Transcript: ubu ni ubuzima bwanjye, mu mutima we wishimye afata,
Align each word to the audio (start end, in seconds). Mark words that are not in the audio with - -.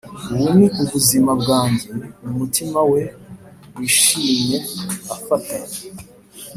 ubu 0.31 0.47
ni 0.57 0.65
ubuzima 0.83 1.31
bwanjye, 1.41 1.87
mu 2.23 2.31
mutima 2.39 2.79
we 2.91 3.01
wishimye 3.75 4.57
afata, 5.15 5.57